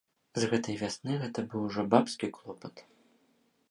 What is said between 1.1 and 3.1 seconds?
гэта быў ужо бабскі клопат.